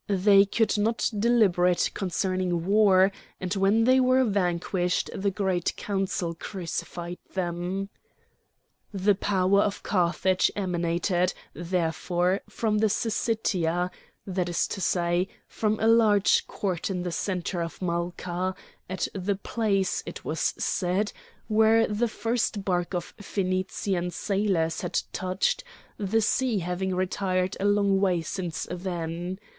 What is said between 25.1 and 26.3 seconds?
touched, the